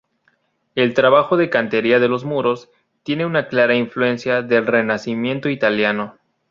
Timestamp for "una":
3.27-3.47